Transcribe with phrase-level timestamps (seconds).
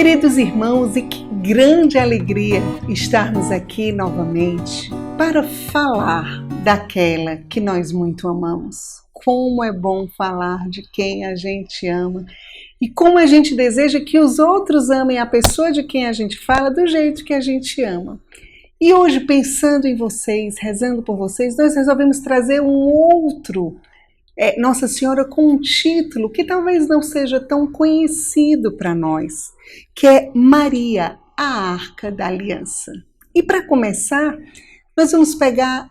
[0.00, 4.88] Queridos irmãos, e que grande alegria estarmos aqui novamente
[5.18, 9.02] para falar daquela que nós muito amamos.
[9.12, 12.24] Como é bom falar de quem a gente ama
[12.80, 16.38] e como a gente deseja que os outros amem a pessoa de quem a gente
[16.38, 18.18] fala do jeito que a gente ama.
[18.80, 23.76] E hoje, pensando em vocês, rezando por vocês, nós resolvemos trazer um outro
[24.40, 29.52] é, Nossa Senhora com um título que talvez não seja tão conhecido para nós,
[29.94, 32.90] que é Maria, a Arca da Aliança.
[33.34, 34.38] E para começar,
[34.96, 35.90] nós vamos pegar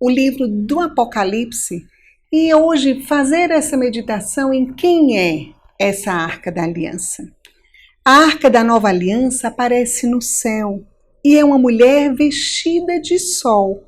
[0.00, 1.86] o livro do Apocalipse
[2.32, 7.30] e hoje fazer essa meditação em quem é essa Arca da Aliança.
[8.02, 10.82] A Arca da Nova Aliança aparece no céu
[11.22, 13.84] e é uma mulher vestida de sol,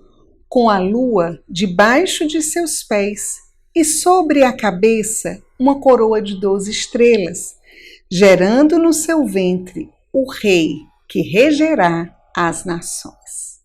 [0.46, 3.43] com a lua debaixo de seus pés
[3.74, 7.56] e sobre a cabeça uma coroa de doze estrelas,
[8.10, 10.76] gerando no seu ventre o rei
[11.08, 13.60] que regerá as nações.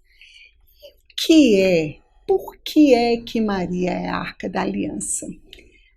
[1.15, 1.95] Que é?
[2.25, 5.27] Por que é que Maria é a Arca da Aliança?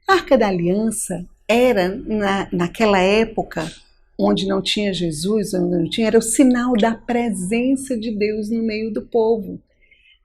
[0.08, 3.70] A Arca da Aliança era, na, naquela época,
[4.18, 8.62] onde não tinha Jesus, onde não tinha, era o sinal da presença de Deus no
[8.62, 9.60] meio do povo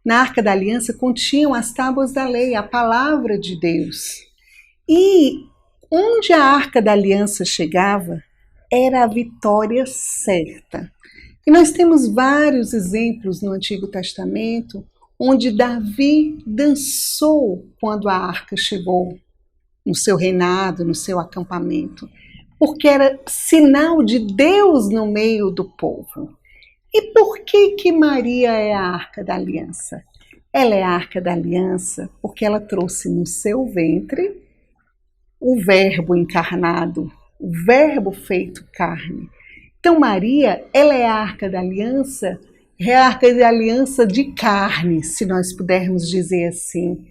[0.08, 4.16] na Arca da Aliança continham as tábuas da lei, a palavra de Deus.
[4.88, 5.34] E
[5.92, 8.24] onde a Arca da Aliança chegava,
[8.72, 10.90] era a vitória certa.
[11.46, 14.82] E nós temos vários exemplos no Antigo Testamento
[15.20, 19.20] onde Davi dançou quando a arca chegou
[19.86, 22.10] no seu reinado, no seu acampamento,
[22.58, 26.38] porque era sinal de Deus no meio do povo.
[26.94, 30.04] E por que que Maria é a arca da aliança?
[30.54, 34.42] Ela é a arca da aliança porque ela trouxe no seu ventre
[35.40, 39.30] o verbo encarnado, o verbo feito carne.
[39.80, 42.40] Então Maria, ela é a arca da aliança,
[42.80, 47.06] é a arca da aliança de carne, se nós pudermos dizer assim.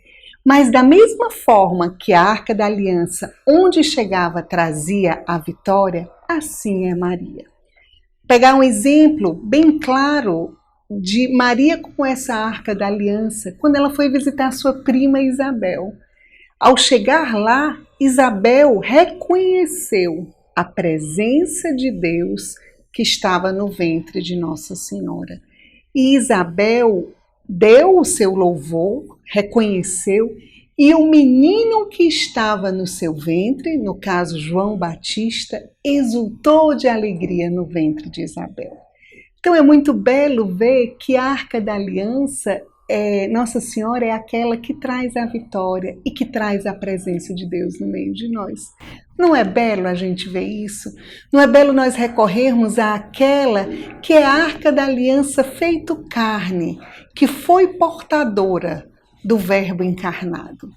[0.44, 6.88] Mas da mesma forma que a arca da aliança, onde chegava, trazia a vitória, assim
[6.90, 7.55] é Maria
[8.26, 10.56] pegar um exemplo bem claro
[10.90, 15.94] de Maria com essa arca da aliança, quando ela foi visitar sua prima Isabel.
[16.58, 22.54] Ao chegar lá, Isabel reconheceu a presença de Deus
[22.92, 25.40] que estava no ventre de Nossa Senhora.
[25.94, 27.12] E Isabel
[27.48, 30.36] deu o seu louvor, reconheceu
[30.78, 37.48] e o menino que estava no seu ventre, no caso João Batista, exultou de alegria
[37.50, 38.76] no ventre de Isabel.
[39.40, 42.60] Então é muito belo ver que a Arca da Aliança,
[42.90, 47.48] é, Nossa Senhora é aquela que traz a vitória e que traz a presença de
[47.48, 48.60] Deus no meio de nós.
[49.18, 50.90] Não é belo a gente ver isso?
[51.32, 53.64] Não é belo nós recorrermos àquela
[54.02, 56.78] que é a Arca da Aliança feito carne,
[57.14, 58.94] que foi portadora
[59.26, 60.70] do Verbo encarnado.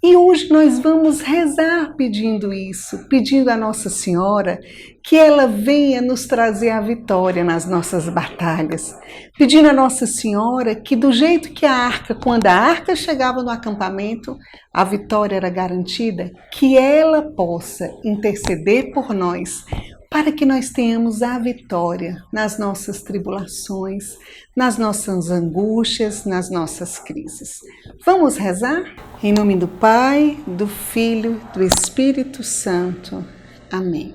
[0.00, 4.60] E hoje nós vamos rezar pedindo isso, pedindo a Nossa Senhora
[5.02, 8.96] que ela venha nos trazer a vitória nas nossas batalhas,
[9.36, 13.50] pedindo a Nossa Senhora que, do jeito que a arca, quando a arca chegava no
[13.50, 14.36] acampamento,
[14.72, 19.64] a vitória era garantida, que ela possa interceder por nós,
[20.10, 24.16] para que nós tenhamos a vitória nas nossas tribulações,
[24.56, 27.60] nas nossas angústias, nas nossas crises.
[28.04, 28.84] Vamos rezar?
[29.22, 33.24] Em nome do Pai, do Filho, do Espírito Santo.
[33.70, 34.14] Amém.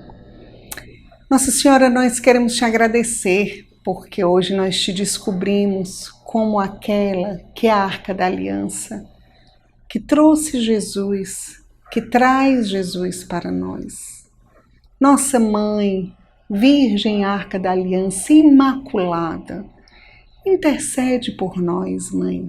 [1.30, 7.70] Nossa Senhora, nós queremos te agradecer porque hoje nós te descobrimos como aquela que é
[7.70, 9.04] a arca da aliança,
[9.88, 14.21] que trouxe Jesus, que traz Jesus para nós
[15.02, 16.14] nossa Mãe,
[16.48, 19.66] Virgem Arca da Aliança Imaculada,
[20.46, 22.48] intercede por nós, Mãe.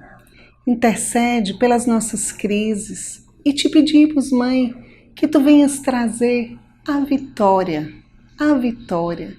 [0.68, 4.72] Intercede pelas nossas crises e te pedimos, Mãe,
[5.16, 6.56] que tu venhas trazer
[6.88, 7.92] a vitória,
[8.39, 9.36] a vitória.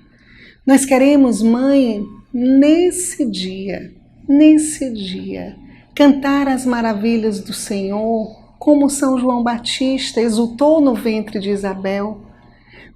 [0.67, 3.95] Nós queremos, Mãe, nesse dia,
[4.29, 5.55] nesse dia,
[5.95, 12.24] cantar as maravilhas do Senhor, como São João Batista exultou no ventre de Isabel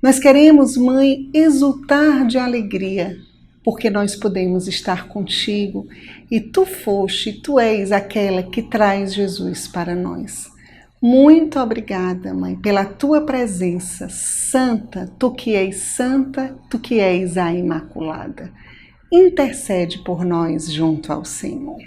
[0.01, 3.19] nós queremos, Mãe, exultar de alegria,
[3.65, 5.89] porque nós podemos estar contigo
[6.31, 10.51] e tu foste, tu és aquela que traz Jesus para nós.
[11.03, 17.53] Muito obrigada, Mãe, pela tua presença santa, tu que és santa, tu que és a
[17.53, 18.53] Imaculada.
[19.11, 21.83] Intercede por nós junto ao Senhor.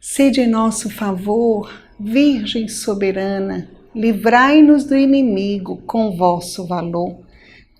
[0.00, 7.18] Sede em nosso favor, Virgem soberana, livrai-nos do inimigo com vosso valor.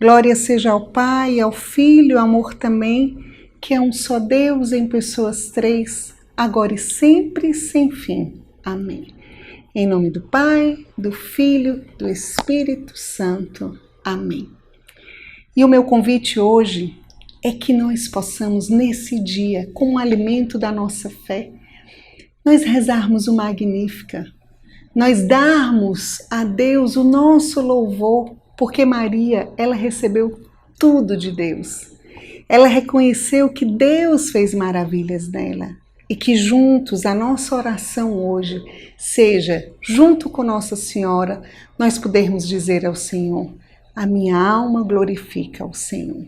[0.01, 3.17] Glória seja ao Pai, ao Filho, amor também,
[3.61, 8.43] que é um só Deus em pessoas três, agora e sempre, sem fim.
[8.65, 9.15] Amém.
[9.73, 13.79] Em nome do Pai, do Filho, do Espírito Santo.
[14.05, 14.49] Amém.
[15.57, 16.97] E o meu convite hoje
[17.45, 21.53] é que nós possamos, nesse dia, como alimento da nossa fé,
[22.45, 24.27] nós rezarmos o Magnífica,
[24.99, 30.41] nós darmos a Deus o nosso louvor, porque Maria, ela recebeu
[30.77, 31.93] tudo de Deus.
[32.49, 35.71] Ela reconheceu que Deus fez maravilhas nela
[36.11, 38.61] e que juntos a nossa oração hoje
[38.99, 41.43] seja, junto com Nossa Senhora,
[41.79, 43.53] nós pudermos dizer ao Senhor:
[43.95, 46.27] A minha alma glorifica ao Senhor.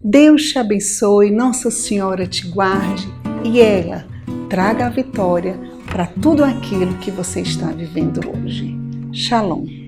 [0.00, 3.04] Deus te abençoe, Nossa Senhora te guarde
[3.44, 4.06] e ela
[4.48, 5.58] traga a vitória
[5.96, 8.78] para tudo aquilo que você está vivendo hoje.
[9.14, 9.85] Shalom.